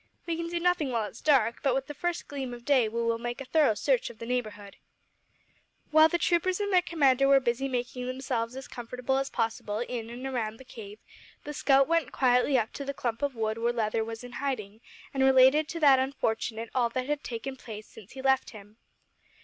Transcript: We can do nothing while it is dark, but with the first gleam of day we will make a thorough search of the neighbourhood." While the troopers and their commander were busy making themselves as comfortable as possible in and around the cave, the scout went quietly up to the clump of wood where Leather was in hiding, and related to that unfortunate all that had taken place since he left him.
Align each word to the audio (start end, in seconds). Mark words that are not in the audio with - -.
We 0.25 0.35
can 0.35 0.47
do 0.47 0.59
nothing 0.59 0.89
while 0.89 1.05
it 1.07 1.11
is 1.11 1.21
dark, 1.21 1.59
but 1.61 1.75
with 1.75 1.85
the 1.85 1.93
first 1.93 2.27
gleam 2.27 2.55
of 2.55 2.65
day 2.65 2.89
we 2.89 3.03
will 3.03 3.19
make 3.19 3.39
a 3.39 3.45
thorough 3.45 3.75
search 3.75 4.09
of 4.09 4.17
the 4.17 4.25
neighbourhood." 4.25 4.77
While 5.91 6.09
the 6.09 6.17
troopers 6.17 6.59
and 6.59 6.73
their 6.73 6.81
commander 6.81 7.27
were 7.27 7.39
busy 7.39 7.67
making 7.69 8.07
themselves 8.07 8.55
as 8.55 8.67
comfortable 8.67 9.17
as 9.19 9.29
possible 9.29 9.77
in 9.77 10.09
and 10.09 10.25
around 10.25 10.57
the 10.57 10.65
cave, 10.65 10.97
the 11.43 11.53
scout 11.53 11.87
went 11.87 12.11
quietly 12.11 12.57
up 12.57 12.73
to 12.73 12.83
the 12.83 12.95
clump 12.95 13.21
of 13.21 13.35
wood 13.35 13.59
where 13.59 13.71
Leather 13.73 14.03
was 14.03 14.23
in 14.23 14.31
hiding, 14.31 14.81
and 15.13 15.23
related 15.23 15.67
to 15.67 15.79
that 15.79 15.99
unfortunate 15.99 16.71
all 16.73 16.89
that 16.89 17.05
had 17.05 17.23
taken 17.23 17.55
place 17.55 17.85
since 17.87 18.13
he 18.13 18.23
left 18.23 18.49
him. 18.49 18.77